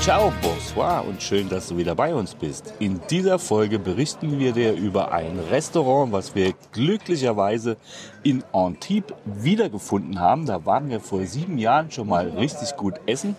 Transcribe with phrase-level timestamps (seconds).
[0.00, 2.72] Ciao, bonsoir und schön, dass du wieder bei uns bist.
[2.78, 7.76] In dieser Folge berichten wir dir über ein Restaurant, was wir glücklicherweise
[8.22, 10.46] in Antibes wiedergefunden haben.
[10.46, 13.36] Da waren wir vor sieben Jahren schon mal richtig gut essen.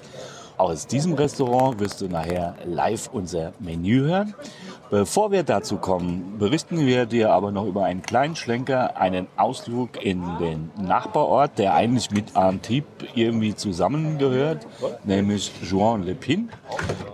[0.62, 4.36] Aus diesem Restaurant wirst du nachher live unser Menü hören.
[4.92, 10.05] Bevor wir dazu kommen, berichten wir dir aber noch über einen kleinen Schlenker, einen Ausflug
[10.05, 14.68] in den Nachbarort, der eigentlich mit Antibes irgendwie zusammengehört,
[15.04, 16.52] nämlich Juan-le-Pin.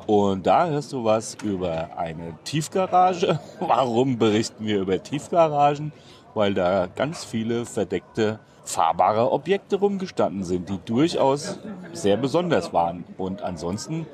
[0.08, 3.40] Und da hörst du was über eine Tiefgarage.
[3.62, 5.94] Warum berichten wir über Tiefgaragen?
[6.34, 11.60] Weil da ganz viele verdeckte fahrbare Objekte rumgestanden sind, die durchaus
[11.94, 13.06] sehr besonders waren.
[13.18, 14.06] Und ansonsten,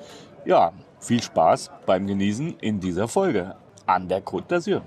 [0.45, 4.81] ja, viel Spaß beim Genießen in dieser Folge an der Côte d'Azur.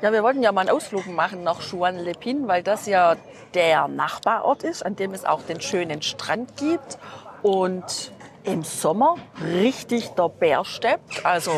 [0.00, 3.14] Ja, wir wollten ja mal einen Ausflug machen nach Juan-le-Pin, weil das ja
[3.54, 6.98] der Nachbarort ist, an dem es auch den schönen Strand gibt.
[7.42, 8.12] Und
[8.44, 11.24] im Sommer richtig der Bär steppt.
[11.24, 11.52] Also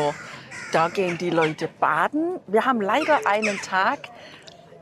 [0.71, 2.39] da gehen die Leute baden.
[2.45, 4.09] Wir haben leider einen Tag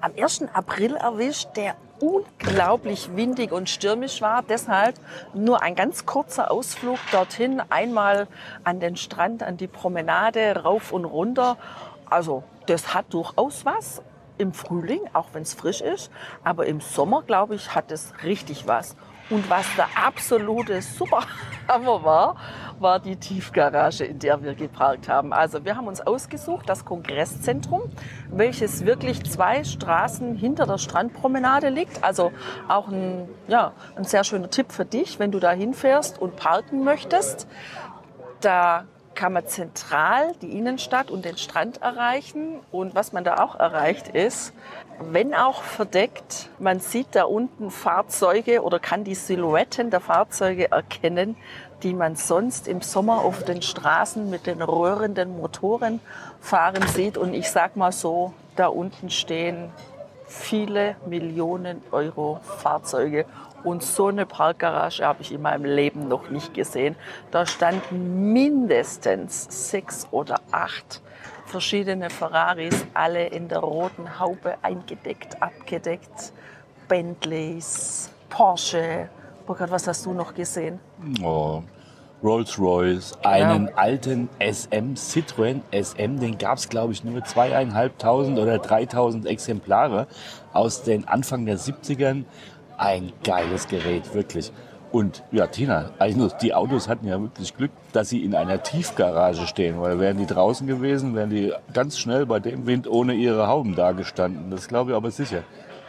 [0.02, 0.46] am 1.
[0.54, 4.44] April erwischt, der unglaublich windig und stürmisch war.
[4.44, 4.96] Deshalb
[5.34, 8.28] nur ein ganz kurzer Ausflug dorthin, einmal
[8.66, 11.58] an den Strand, an die Promenade, rauf und runter.
[12.10, 14.02] Also das hat durchaus was
[14.38, 16.12] im Frühling, auch wenn es frisch ist.
[16.44, 18.98] Aber im Sommer, glaube ich, hat es richtig was.
[19.34, 22.36] Und was der absolute Superhammer war,
[22.78, 25.34] war die Tiefgarage, in der wir geparkt haben.
[25.34, 27.82] Also wir haben uns ausgesucht, das Kongresszentrum,
[28.30, 32.04] welches wirklich zwei Straßen hinter der Strandpromenade liegt.
[32.04, 32.32] Also
[32.68, 36.84] auch ein, ja, ein sehr schöner Tipp für dich, wenn du da hinfährst und parken
[36.84, 37.48] möchtest.
[38.40, 38.86] Da
[39.16, 42.60] kann man zentral die Innenstadt und den Strand erreichen.
[42.72, 44.54] Und was man da auch erreicht ist,
[45.12, 51.36] wenn auch verdeckt, man sieht da unten Fahrzeuge oder kann die Silhouetten der Fahrzeuge erkennen,
[51.84, 56.00] die man sonst im Sommer auf den Straßen mit den röhrenden Motoren
[56.40, 57.18] fahren sieht.
[57.18, 59.72] Und ich sag mal so, da unten stehen
[60.28, 63.26] viele Millionen Euro Fahrzeuge
[63.64, 66.96] und so eine Parkgarage habe ich in meinem Leben noch nicht gesehen.
[67.32, 71.02] Da standen mindestens sechs oder acht
[71.54, 76.34] verschiedene Ferraris, alle in der roten Haube eingedeckt, abgedeckt.
[76.88, 79.08] Bentleys, Porsche.
[79.46, 80.80] Burkhard, was hast du noch gesehen?
[81.22, 81.62] Oh,
[82.24, 89.28] Rolls-Royce, einen alten SM, Citroën SM, den gab es, glaube ich, nur zweieinhalbtausend oder dreitausend
[89.28, 90.08] Exemplare
[90.54, 92.24] aus den Anfang der 70ern
[92.78, 94.52] ein geiles Gerät, wirklich.
[94.94, 99.48] Und ja, Tina, eigentlich die Autos hatten ja wirklich Glück, dass sie in einer Tiefgarage
[99.48, 103.48] stehen, weil wären die draußen gewesen, wären die ganz schnell bei dem Wind ohne ihre
[103.48, 104.52] Hauben dagestanden.
[104.52, 105.42] Das glaube ich aber sicher.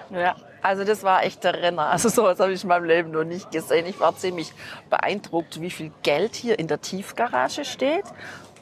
[0.09, 1.82] Ja, also das war echt der Renner.
[1.88, 3.84] Also sowas habe ich in meinem Leben noch nicht gesehen.
[3.84, 4.54] Ich war ziemlich
[4.88, 8.04] beeindruckt, wie viel Geld hier in der Tiefgarage steht.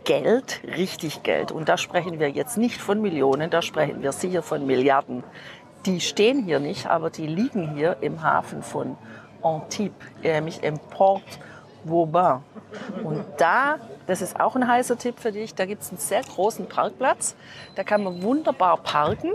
[0.03, 1.53] Geld, richtig Geld.
[1.53, 5.23] Und da sprechen wir jetzt nicht von Millionen, da sprechen wir sicher von Milliarden
[5.87, 8.97] die stehen hier nicht, aber die liegen hier im Hafen von
[9.43, 11.23] Antibes, nämlich im Port
[11.85, 12.43] Vauban.
[13.03, 16.23] Und da, das ist auch ein heißer Tipp für dich, da gibt es einen sehr
[16.23, 17.35] großen Parkplatz.
[17.75, 19.33] Da kann man wunderbar parken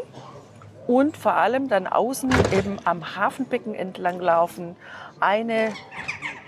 [0.87, 4.75] und vor allem dann außen eben am Hafenbecken entlang laufen,
[5.19, 5.73] eine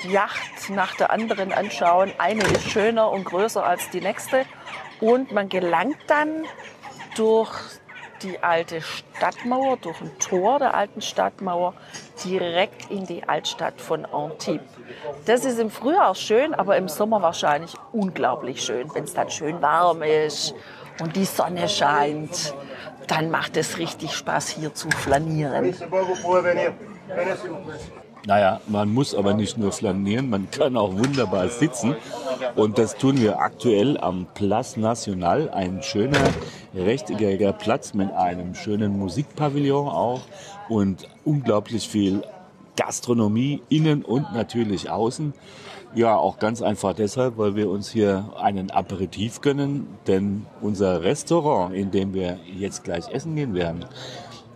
[0.07, 2.11] Yacht nach der anderen anschauen.
[2.17, 4.45] Eine ist schöner und größer als die nächste.
[5.01, 6.45] Und man gelangt dann
[7.15, 7.51] durch
[8.21, 11.73] die alte Stadtmauer, durch ein Tor der alten Stadtmauer,
[12.23, 14.67] direkt in die Altstadt von Antibes.
[15.25, 19.61] Das ist im Frühjahr schön, aber im Sommer wahrscheinlich unglaublich schön, wenn es dann schön
[19.61, 20.53] warm ist
[21.01, 22.53] und die Sonne scheint.
[23.07, 25.73] Dann macht es richtig Spaß, hier zu flanieren.
[28.25, 31.95] Naja, man muss aber nicht nur flanieren, man kann auch wunderbar sitzen.
[32.55, 36.19] Und das tun wir aktuell am Place National, ein schöner
[36.75, 40.21] rechteckiger Platz mit einem schönen Musikpavillon auch
[40.67, 42.23] und unglaublich viel
[42.75, 45.33] Gastronomie innen und natürlich außen.
[45.95, 51.73] Ja, auch ganz einfach deshalb, weil wir uns hier einen Aperitif gönnen, denn unser Restaurant,
[51.73, 53.85] in dem wir jetzt gleich essen gehen werden,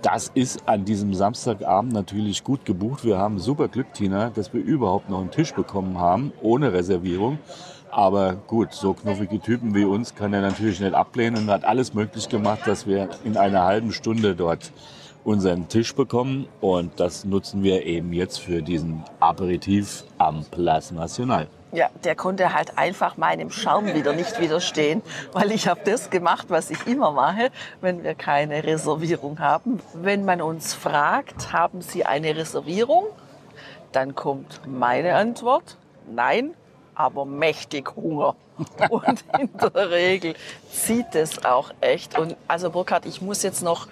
[0.04, 3.06] das ist an diesem Samstagabend natürlich gut gebucht.
[3.06, 7.40] Wir haben super Glück, Tina, dass wir überhaupt noch einen Tisch bekommen haben, ohne Reservierung.
[7.90, 11.94] Aber gut, so knuffige Typen wie uns kann er natürlich nicht ablehnen und hat alles
[11.94, 14.74] möglich gemacht, dass wir in einer halben Stunde dort
[15.24, 16.48] unseren Tisch bekommen.
[16.60, 21.48] Und das nutzen wir eben jetzt für diesen Aperitif am Place National.
[21.74, 26.46] Ja, der konnte halt einfach meinem Charme wieder nicht widerstehen, weil ich habe das gemacht,
[26.50, 27.50] was ich immer mache,
[27.82, 29.80] wenn wir keine Reservierung haben.
[29.96, 33.06] Wenn man uns fragt, haben Sie eine Reservierung?
[33.92, 35.78] Dann kommt meine Antwort,
[36.08, 36.54] nein,
[36.94, 38.36] aber mächtig Hunger.
[38.92, 40.36] Und in der Regel
[40.72, 42.20] zieht es auch echt.
[42.20, 43.88] Und also Burkhard, ich muss jetzt noch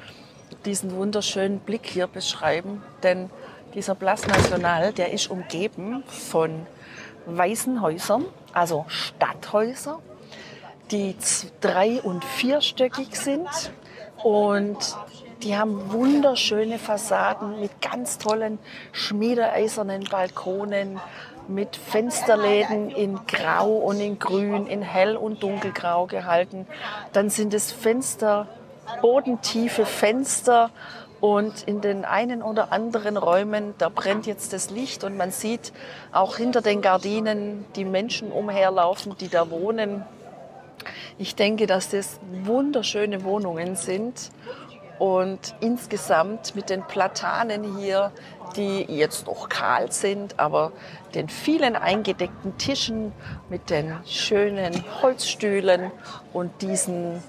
[0.66, 3.32] diesen wunderschönen Blick hier beschreiben, denn
[3.74, 6.68] dieser Place National, der ist umgeben von
[7.26, 10.00] weißen Häusern, also Stadthäuser,
[10.92, 11.16] die
[11.62, 13.72] drei- und vierstöckig sind
[14.24, 14.78] und
[15.44, 18.60] die haben wunderschöne Fassaden mit ganz tollen
[18.92, 21.00] schmiedeeisernen Balkonen,
[21.48, 26.68] mit Fensterläden in Grau und in Grün, in Hell- und Dunkelgrau gehalten.
[27.14, 28.48] Dann sind es Fenster,
[29.02, 30.70] bodentiefe Fenster
[31.22, 35.72] und in den einen oder anderen Räumen, da brennt jetzt das Licht und man sieht
[36.12, 40.04] auch hinter den Gardinen die Menschen umherlaufen, die da wohnen.
[41.20, 44.32] Ich denke, dass das wunderschöne Wohnungen sind
[44.98, 48.12] und insgesamt mit den Platanen hier,
[48.56, 50.72] die jetzt noch kahl sind, aber
[51.14, 53.12] den vielen eingedeckten Tischen
[53.48, 55.92] mit den schönen Holzstühlen
[56.34, 57.22] und diesen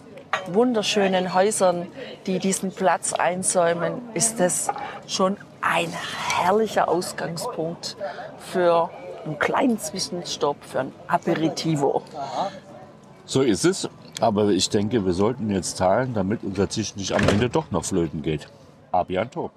[0.46, 1.86] wunderschönen Häusern,
[2.26, 4.68] die diesen Platz einsäumen, ist es
[5.06, 5.88] schon ein
[6.36, 7.96] herrlicher Ausgangspunkt
[8.38, 8.90] für
[9.24, 12.02] einen kleinen Zwischenstopp, für ein Aperitivo.
[13.24, 13.88] So ist es.
[14.20, 17.84] Aber ich denke, wir sollten jetzt zahlen, damit unser Tisch nicht am Ende doch noch
[17.84, 18.48] flöten geht.
[18.92, 19.50] A bientôt.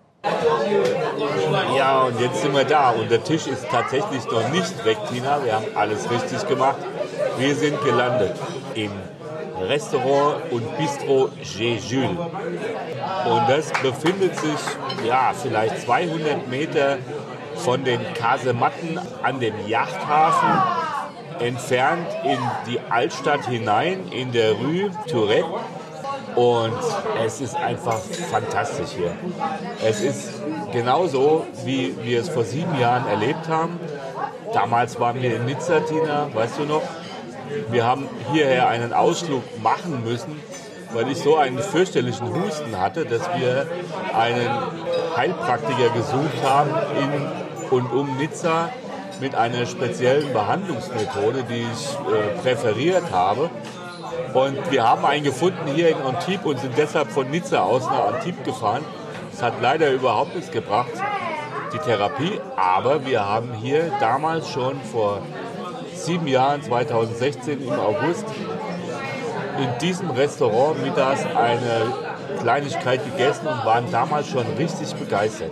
[1.76, 2.92] Ja, und jetzt sind wir da.
[2.92, 5.44] Und der Tisch ist tatsächlich noch nicht weg, Tina.
[5.44, 6.78] Wir haben alles richtig gemacht.
[7.38, 8.36] Wir sind gelandet
[8.74, 8.92] im
[9.62, 11.78] Restaurant und Bistro G.
[11.78, 12.18] Jules.
[13.26, 14.60] Und das befindet sich
[15.06, 16.98] ja, vielleicht 200 Meter
[17.56, 20.50] von den Kasematten an dem Yachthafen
[21.40, 22.38] entfernt in
[22.68, 25.46] die Altstadt hinein, in der Rue Tourette.
[26.36, 26.74] Und
[27.26, 28.00] es ist einfach
[28.30, 29.14] fantastisch hier.
[29.84, 30.34] Es ist
[30.74, 33.80] genauso, wie wir es vor sieben Jahren erlebt haben.
[34.54, 36.82] Damals waren wir in Nizza, Tina, weißt du noch?
[37.70, 40.40] Wir haben hierher einen Ausflug machen müssen,
[40.94, 43.68] weil ich so einen fürchterlichen Husten hatte, dass wir
[44.14, 44.50] einen
[45.16, 48.70] Heilpraktiker gesucht haben in und um Nizza
[49.20, 53.50] mit einer speziellen Behandlungsmethode, die ich äh, präferiert habe.
[54.34, 58.14] Und wir haben einen gefunden hier in Antibes und sind deshalb von Nizza aus nach
[58.14, 58.84] Antibes gefahren.
[59.34, 60.92] Es hat leider überhaupt nichts gebracht,
[61.74, 65.22] die Therapie, aber wir haben hier damals schon vor
[66.06, 68.26] sieben Jahren, 2016 im August,
[69.58, 71.94] in diesem Restaurant mittags eine
[72.42, 75.52] Kleinigkeit gegessen und waren damals schon richtig begeistert.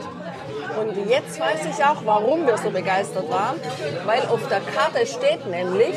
[0.79, 3.59] Und jetzt weiß ich auch, warum wir so begeistert waren,
[4.05, 5.95] weil auf der Karte steht nämlich,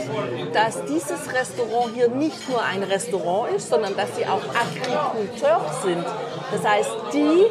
[0.52, 6.04] dass dieses Restaurant hier nicht nur ein Restaurant ist, sondern dass sie auch Agrikulteur sind.
[6.52, 7.46] Das heißt, die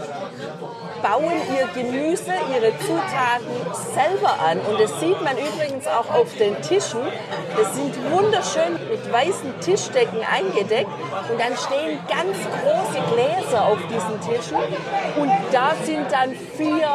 [1.05, 3.55] bauen ihr Gemüse, ihre Zutaten
[3.93, 4.59] selber an.
[4.61, 7.01] Und das sieht man übrigens auch auf den Tischen.
[7.55, 10.89] Das sind wunderschön mit weißen Tischdecken eingedeckt.
[11.29, 14.57] Und dann stehen ganz große Gläser auf diesen Tischen.
[15.17, 16.89] Und da sind dann vier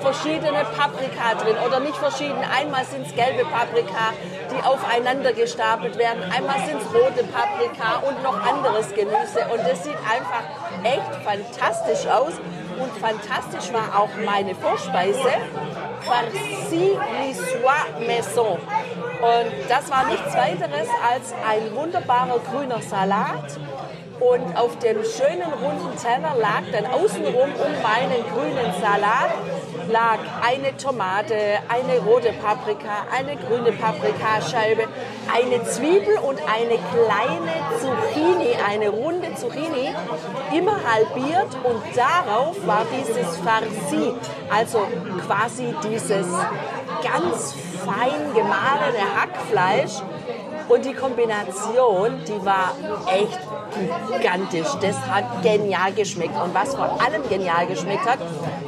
[0.00, 2.38] verschiedene Paprika drin oder nicht verschieden.
[2.56, 4.12] Einmal sind es gelbe Paprika,
[4.50, 6.22] die aufeinander gestapelt werden.
[6.30, 9.44] Einmal sind es rote Paprika und noch anderes Gemüse.
[9.50, 10.44] Und das sieht einfach
[10.84, 12.34] echt fantastisch aus.
[12.80, 15.30] Und fantastisch war auch meine Vorspeise,
[16.02, 18.58] Farci Niçois Maison.
[18.58, 23.58] Und das war nichts weiteres als ein wunderbarer grüner Salat.
[24.20, 29.30] Und auf dem schönen runden Teller lag dann außenrum um meinen grünen Salat
[29.88, 31.34] lag eine Tomate,
[31.68, 34.84] eine rote Paprika, eine grüne Paprikascheibe,
[35.32, 39.94] eine Zwiebel und eine kleine Zucchini, eine runde Zucchini,
[40.56, 44.12] immer halbiert und darauf war dieses Farci,
[44.50, 44.86] also
[45.26, 46.26] quasi dieses
[47.02, 50.02] ganz fein gemahlene Hackfleisch.
[50.68, 52.74] Und die Kombination, die war
[53.06, 53.40] echt
[53.74, 54.68] gigantisch.
[54.80, 56.34] Das hat genial geschmeckt.
[56.42, 58.18] Und was vor allem genial geschmeckt hat,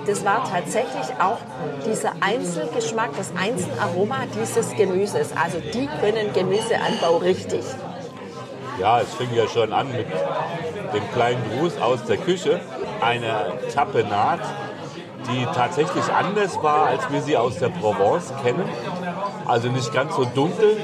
[0.07, 1.39] das war tatsächlich auch
[1.87, 5.33] dieser Einzelgeschmack, das Einzelaroma dieses Gemüses.
[5.37, 7.65] Also die können Gemüseanbau richtig.
[8.81, 10.07] Ja, es fing ja schon an mit
[10.95, 12.61] dem kleinen Gruß aus der Küche.
[13.01, 14.43] Eine Tapenade,
[15.29, 18.69] die tatsächlich anders war, als wir sie aus der Provence kennen.
[19.47, 20.77] Also nicht ganz so dunkel,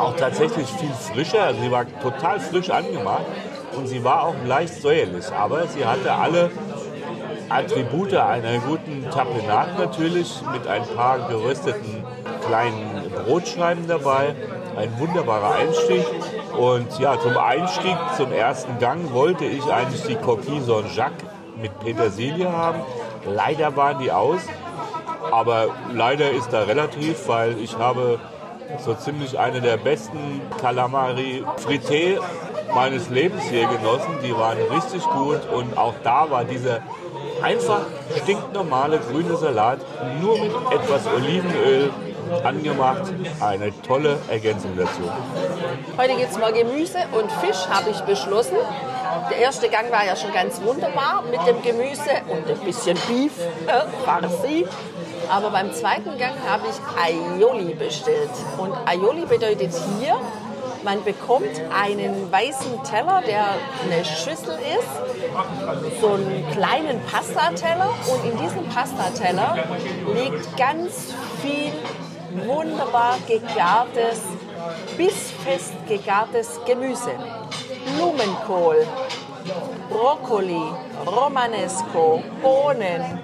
[0.00, 1.54] auch tatsächlich viel frischer.
[1.54, 3.24] Sie war total frisch angemacht
[3.76, 5.26] und sie war auch leicht säuerlich.
[5.32, 6.50] Aber sie hatte alle
[7.48, 12.04] Attribute einer guten Tapenade natürlich mit ein paar gerösteten
[12.46, 14.34] kleinen Brotscheiben dabei.
[14.76, 16.04] Ein wunderbarer Einstieg.
[16.56, 21.24] Und ja, zum Einstieg, zum ersten Gang wollte ich eigentlich die Coquille Saint-Jacques
[21.60, 22.80] mit Petersilie haben.
[23.26, 24.40] Leider waren die aus.
[25.30, 28.18] Aber leider ist da relativ, weil ich habe
[28.84, 32.18] so ziemlich eine der besten Calamari Frité
[32.74, 34.18] meines Lebens hier genossen.
[34.22, 36.80] Die waren richtig gut und auch da war dieser
[37.42, 37.80] einfach
[38.22, 39.78] stinknormale grüne Salat
[40.20, 41.90] nur mit etwas Olivenöl
[42.44, 43.12] angemacht.
[43.40, 45.02] Eine tolle Ergänzung dazu.
[45.96, 48.56] Heute gibt es mal Gemüse und Fisch, habe ich beschlossen.
[49.30, 53.32] Der erste Gang war ja schon ganz wunderbar mit dem Gemüse und ein bisschen Beef,
[53.66, 54.66] äh, Farsi.
[55.30, 58.30] Aber beim zweiten Gang habe ich Aioli bestellt.
[58.56, 60.18] Und Aioli bedeutet hier,
[60.84, 63.44] man bekommt einen weißen Teller, der
[63.84, 69.56] eine Schüssel ist, so einen kleinen Pastateller und in diesem Pastateller
[70.14, 71.72] liegt ganz viel
[72.46, 74.20] wunderbar gegartes,
[74.96, 77.12] bissfest gegartes Gemüse.
[77.96, 78.86] Blumenkohl,
[79.90, 80.62] Brokkoli,
[81.06, 83.20] Romanesco, Bohnen,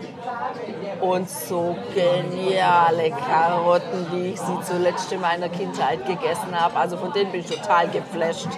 [1.00, 6.76] und so geniale Karotten, wie ich sie zuletzt in meiner Kindheit gegessen habe.
[6.76, 8.48] Also von denen bin ich total geflasht.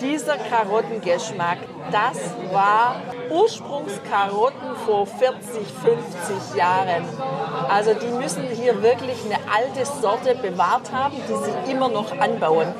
[0.00, 1.58] Dieser Karottengeschmack,
[1.92, 2.18] das
[2.52, 2.96] war
[3.30, 7.04] Ursprungskarotten vor 40, 50 Jahren.
[7.68, 12.74] Also die müssen hier wirklich eine alte Sorte bewahrt haben, die sie immer noch anbauen.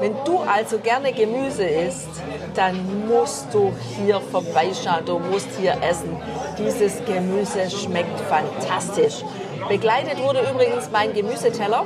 [0.00, 2.15] Wenn du also gerne Gemüse isst,
[2.54, 6.16] dann musst du hier vorbeischauen, du musst hier essen.
[6.58, 9.22] Dieses Gemüse schmeckt fantastisch.
[9.68, 11.84] Begleitet wurde übrigens mein Gemüseteller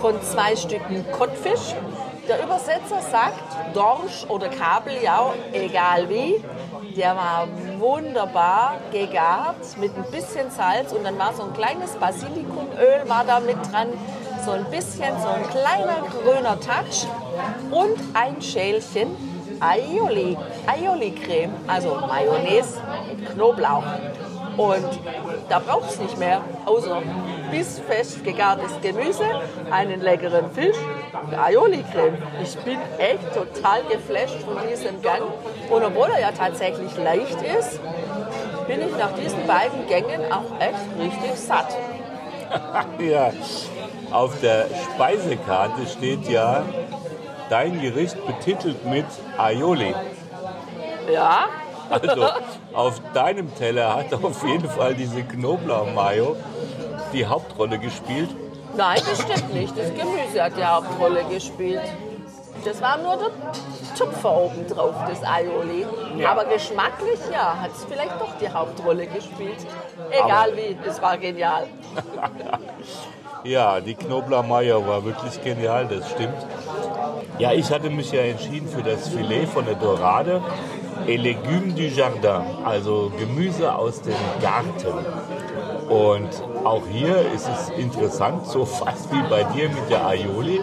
[0.00, 1.74] von zwei Stücken Kottfisch.
[2.28, 6.42] Der Übersetzer sagt Dorsch oder Kabeljau, egal wie.
[6.96, 7.46] Der war
[7.78, 13.38] wunderbar gegart mit ein bisschen Salz und dann war so ein kleines Basilikumöl war da
[13.38, 13.88] mit dran
[14.44, 17.06] so ein bisschen, so ein kleiner grüner Touch
[17.70, 20.36] und ein Schälchen Aioli,
[20.66, 23.84] Aioli-Creme, also Mayonnaise mit Knoblauch.
[24.56, 25.00] Und
[25.48, 27.02] da braucht es nicht mehr, außer
[27.50, 29.24] bissfest gegartes Gemüse,
[29.70, 30.76] einen leckeren Fisch,
[31.36, 32.18] Aioli-Creme.
[32.42, 35.22] Ich bin echt total geflasht von diesem Gang.
[35.70, 37.80] Und obwohl er ja tatsächlich leicht ist,
[38.66, 41.76] bin ich nach diesen beiden Gängen auch echt richtig satt.
[42.98, 43.30] ja,
[44.10, 46.64] auf der Speisekarte steht ja
[47.48, 49.06] dein Gericht betitelt mit
[49.38, 49.94] Aioli.
[51.12, 51.46] Ja.
[51.88, 52.26] Also
[52.74, 56.36] auf deinem Teller hat auf jeden Fall diese Knoblauch-Mayo
[57.12, 58.30] die Hauptrolle gespielt.
[58.76, 59.78] Nein, das stimmt nicht.
[59.78, 61.80] Das Gemüse hat die Hauptrolle gespielt.
[62.64, 63.30] Das war nur der
[63.96, 65.86] Tupfer oben drauf, das Aioli.
[66.16, 66.30] Ja.
[66.32, 69.64] Aber geschmacklich, ja, hat es vielleicht doch die Hauptrolle gespielt.
[70.10, 71.66] Egal Aber- wie, es war genial.
[73.44, 76.34] Ja, die Knoblauch-Mayo war wirklich genial, das stimmt.
[77.38, 80.40] Ja, ich hatte mich ja entschieden für das Filet von der Dorade
[81.06, 85.04] et Légumes du Jardin, also Gemüse aus dem Garten.
[85.90, 86.30] Und
[86.64, 90.62] auch hier ist es interessant, so fast wie bei dir mit der Aioli.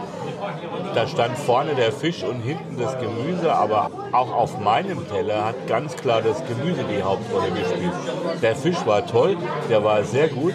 [0.94, 5.68] Da stand vorne der Fisch und hinten das Gemüse, aber auch auf meinem Teller hat
[5.68, 7.94] ganz klar das Gemüse die Hauptrolle gespielt.
[8.42, 9.38] Der Fisch war toll,
[9.70, 10.54] der war sehr gut,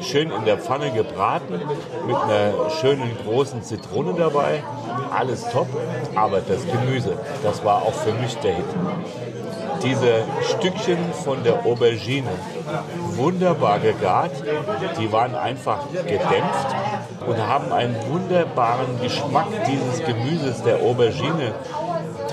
[0.00, 1.60] schön in der Pfanne gebraten,
[2.06, 4.62] mit einer schönen großen Zitrone dabei.
[5.16, 5.68] Alles top,
[6.14, 8.64] aber das Gemüse, das war auch für mich der Hit
[9.82, 12.30] diese Stückchen von der Aubergine
[13.10, 14.32] wunderbar gegart.
[14.98, 16.74] Die waren einfach gedämpft
[17.26, 21.52] und haben einen wunderbaren Geschmack dieses Gemüses der Aubergine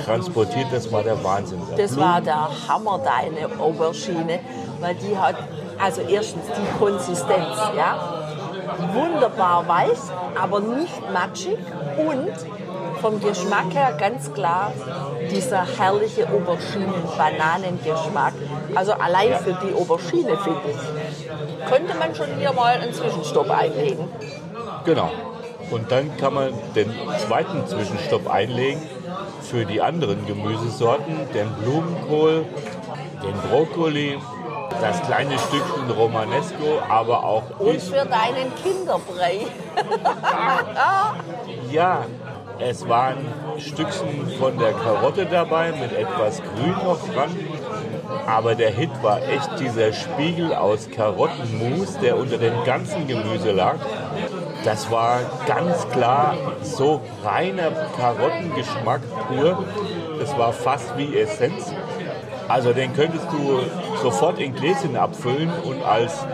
[0.05, 0.67] transportiert.
[0.71, 1.61] Das war der Wahnsinn.
[1.77, 4.39] Das war der Hammer, deine Aubergine,
[4.79, 5.35] weil die hat,
[5.79, 8.23] also erstens die Konsistenz, ja,
[8.93, 9.99] wunderbar weich,
[10.41, 11.57] aber nicht matschig
[11.97, 12.31] und
[13.03, 14.71] vom Geschmack her ganz klar
[15.29, 18.31] dieser herrliche Auberginen-Bananengeschmack.
[18.75, 20.77] Also allein für die Aubergine, finde ich,
[21.69, 24.07] könnte man schon hier mal einen Zwischenstopp einlegen.
[24.85, 25.11] Genau.
[25.69, 26.93] Und dann kann man den
[27.27, 28.81] zweiten Zwischenstopp einlegen
[29.41, 32.45] für die anderen Gemüsesorten, den Blumenkohl,
[33.21, 34.17] den Brokkoli,
[34.79, 37.83] das kleine Stückchen Romanesco, aber auch Und ich.
[37.83, 39.41] für deinen Kinderbrei.
[41.71, 42.05] Ja,
[42.59, 43.17] es waren
[43.57, 47.29] Stückchen von der Karotte dabei mit etwas Grün noch dran.
[48.27, 53.75] Aber der Hit war echt dieser Spiegel aus Karottenmus, der unter dem ganzen Gemüse lag.
[54.63, 59.65] das war ganz klar so reiner Karottengeschmack pur.
[60.19, 61.73] Das war fast wie Essenz.
[62.47, 63.61] Also den könntest du
[64.01, 66.25] sofort in Gläschen abfüllen und als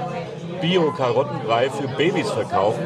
[0.61, 2.85] Bio-Karottenbrei für Babys verkaufen.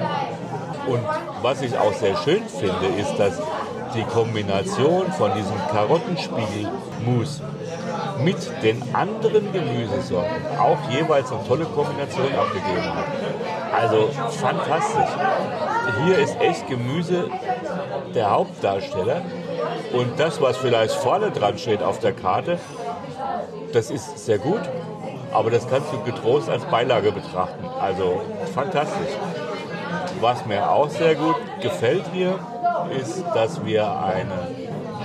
[0.87, 1.01] Und
[1.43, 3.39] was ich auch sehr schön finde, ist, dass
[3.93, 7.41] die Kombination von diesem Karottenspiegelmus
[8.23, 13.05] mit den anderen Gemüsesorten auch jeweils eine tolle Kombination abgegeben hat.
[13.77, 14.09] Also
[14.39, 15.09] fantastisch.
[16.05, 17.29] Hier ist echt Gemüse
[18.15, 19.21] der Hauptdarsteller.
[19.91, 22.57] Und das, was vielleicht vorne dran steht auf der Karte,
[23.73, 24.61] das ist sehr gut,
[25.33, 27.65] aber das kannst du getrost als Beilage betrachten.
[27.79, 28.21] Also
[28.53, 29.17] fantastisch.
[30.21, 32.39] Was mir auch sehr gut gefällt hier,
[32.99, 34.47] ist, dass wir eine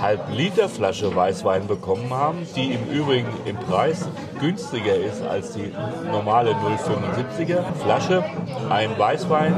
[0.01, 4.07] Halb-Liter-Flasche Weißwein bekommen haben, die im Übrigen im Preis
[4.39, 5.73] günstiger ist als die
[6.11, 8.23] normale 0,75er Flasche.
[8.69, 9.53] Ein Weißwein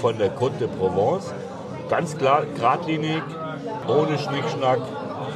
[0.00, 1.32] von der Côte de Provence,
[1.88, 3.22] ganz klar, geradlinig,
[3.88, 4.78] ohne Schnickschnack,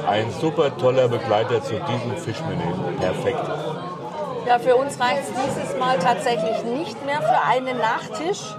[0.07, 2.63] ein super toller Begleiter zu diesem Fischmenü.
[2.99, 3.43] Perfekt.
[4.47, 8.55] Ja, für uns reicht es dieses Mal tatsächlich nicht mehr für einen Nachtisch.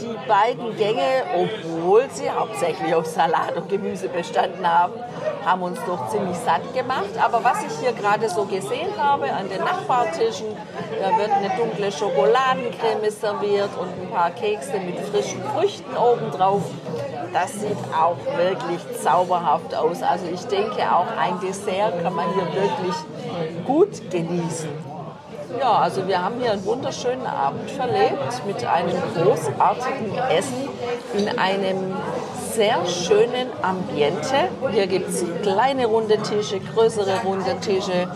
[0.00, 4.92] Die beiden Gänge, obwohl sie hauptsächlich auf Salat und Gemüse bestanden haben,
[5.44, 7.10] haben uns doch ziemlich satt gemacht.
[7.22, 10.46] Aber was ich hier gerade so gesehen habe an den Nachbartischen,
[11.00, 16.62] da wird eine dunkle Schokoladencreme serviert und ein paar Kekse mit frischen Früchten obendrauf.
[17.32, 20.02] Das sieht auch wirklich zauberhaft aus.
[20.02, 22.94] Also ich denke, auch ein Dessert kann man hier wirklich
[23.64, 24.89] gut genießen.
[25.58, 30.68] Ja, also wir haben hier einen wunderschönen Abend verlebt mit einem großartigen Essen
[31.14, 31.96] in einem
[32.52, 34.48] sehr schönen Ambiente.
[34.70, 38.08] Hier gibt es kleine runde Tische, größere runde Tische,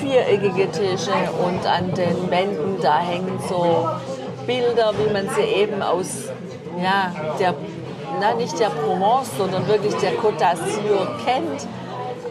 [0.00, 1.12] viereckige Tische
[1.44, 3.88] und an den Wänden da hängen so
[4.46, 6.28] Bilder, wie man sie eben aus
[6.82, 7.54] ja, der,
[8.20, 11.66] na, nicht der Provence, sondern wirklich der Côte d'Azur kennt.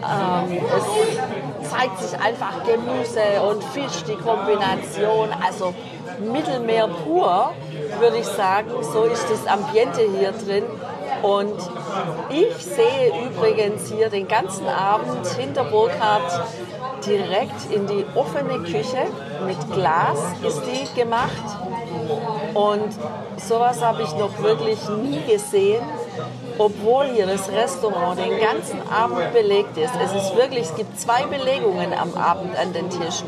[0.03, 5.73] Ähm, es zeigt sich einfach Gemüse und Fisch, die Kombination, also
[6.19, 7.53] Mittelmeer pur,
[7.99, 8.69] würde ich sagen.
[8.81, 10.63] So ist das Ambiente hier drin.
[11.21, 11.55] Und
[12.29, 16.47] ich sehe übrigens hier den ganzen Abend hinter Burkhardt
[17.05, 19.07] direkt in die offene Küche.
[19.45, 21.31] Mit Glas ist die gemacht.
[22.53, 22.93] Und
[23.37, 25.83] sowas habe ich noch wirklich nie gesehen
[26.57, 29.93] obwohl hier das Restaurant den ganzen Abend belegt ist.
[30.03, 33.27] Es ist wirklich, es gibt zwei Belegungen am Abend an den Tischen.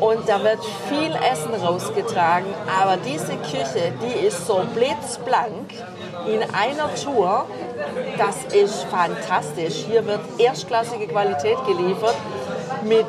[0.00, 2.52] Und da wird viel Essen rausgetragen,
[2.82, 5.72] aber diese Küche, die ist so blitzblank
[6.26, 7.46] in einer Tour.
[8.18, 9.84] Das ist fantastisch.
[9.88, 12.16] Hier wird erstklassige Qualität geliefert
[12.82, 13.06] mit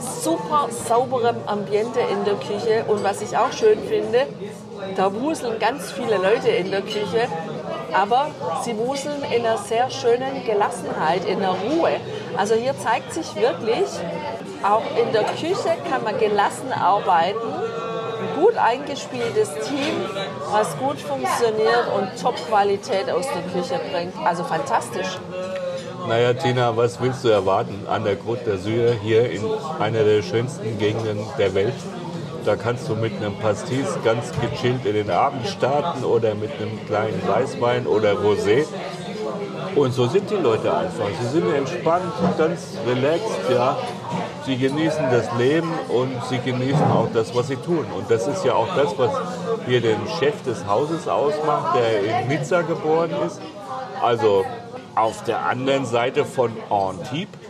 [0.00, 2.84] super sauberem Ambiente in der Küche.
[2.88, 4.26] Und was ich auch schön finde,
[4.96, 7.28] da wuseln ganz viele Leute in der Küche
[7.94, 8.30] aber
[8.64, 11.90] sie wuseln in einer sehr schönen Gelassenheit, in einer Ruhe.
[12.36, 13.88] Also hier zeigt sich wirklich,
[14.62, 19.94] auch in der Küche kann man gelassen arbeiten, ein gut eingespieltes Team,
[20.50, 24.14] was gut funktioniert und Top-Qualität aus der Küche bringt.
[24.24, 25.18] Also fantastisch.
[26.08, 29.42] Naja, Tina, was willst du erwarten an der Côte d'Azur hier in
[29.78, 31.74] einer der schönsten Gegenden der Welt?
[32.44, 36.84] Da kannst du mit einem Pastis ganz gechillt in den Abend starten oder mit einem
[36.86, 38.64] kleinen Weißwein oder Rosé.
[39.76, 41.06] Und so sind die Leute einfach.
[41.20, 43.76] Sie sind entspannt, ganz relaxed, ja.
[44.44, 47.86] Sie genießen das Leben und sie genießen auch das, was sie tun.
[47.96, 49.10] Und das ist ja auch das, was
[49.66, 53.40] hier den Chef des Hauses ausmacht, der in Nizza geboren ist.
[54.02, 54.44] Also
[54.96, 57.41] auf der anderen Seite von Antibes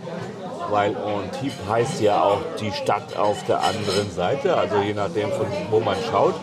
[0.72, 5.46] weil Antibes heißt ja auch die Stadt auf der anderen Seite, also je nachdem, von
[5.70, 6.34] wo man schaut.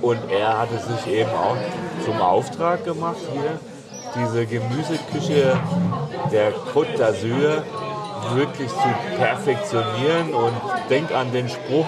[0.00, 1.56] Und er hat es sich eben auch
[2.04, 3.60] zum Auftrag gemacht, hier
[4.16, 5.56] diese Gemüseküche
[6.32, 7.62] der Côte d'Azur
[8.34, 10.34] wirklich zu perfektionieren.
[10.34, 10.54] Und
[10.88, 11.86] denk an den Spruch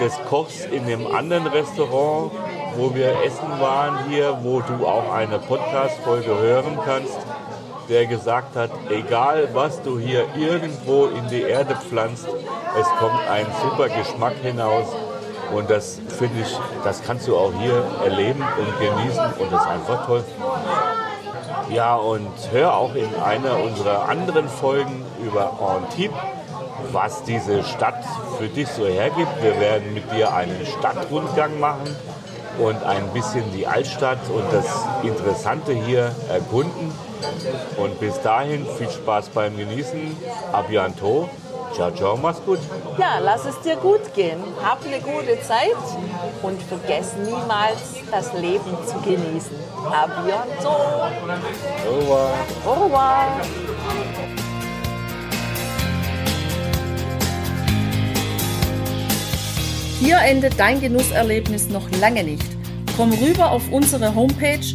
[0.00, 2.30] des Kochs in dem anderen Restaurant,
[2.76, 7.18] wo wir essen waren hier, wo du auch eine Podcast-Folge hören kannst
[7.88, 12.26] der gesagt hat, egal was du hier irgendwo in die Erde pflanzt,
[12.78, 14.86] es kommt ein super Geschmack hinaus.
[15.54, 19.68] Und das finde ich, das kannst du auch hier erleben und genießen und das ist
[19.68, 20.24] einfach toll.
[21.70, 26.16] Ja, und hör auch in einer unserer anderen Folgen über Antibes,
[26.92, 28.04] was diese Stadt
[28.38, 29.42] für dich so hergibt.
[29.42, 31.96] Wir werden mit dir einen Stadtrundgang machen
[32.58, 34.66] und ein bisschen die Altstadt und das
[35.02, 36.92] Interessante hier erkunden.
[37.76, 40.16] Und bis dahin viel Spaß beim Genießen.
[40.52, 41.28] A bientôt
[41.74, 42.58] Ciao, ciao, mach's gut.
[42.98, 44.38] Ja, lass es dir gut gehen.
[44.62, 45.76] Hab eine gute Zeit
[46.42, 49.56] und vergiss niemals, das Leben zu genießen.
[49.86, 51.08] A bientôt.
[51.86, 52.30] Au revoir.
[52.66, 53.26] Au revoir.
[60.00, 62.46] Hier endet dein Genusserlebnis noch lange nicht.
[62.96, 64.74] Komm rüber auf unsere Homepage